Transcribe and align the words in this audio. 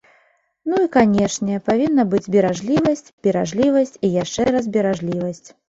Ну, 0.69 0.79
і, 0.85 0.87
канешне, 0.95 1.59
павінна 1.67 2.07
быць 2.15 2.23
беражлівасць, 2.37 3.05
беражлівасць 3.29 3.95
і 4.05 4.13
яшчэ 4.23 4.51
раз 4.59 4.75
беражлівасць. 4.75 5.47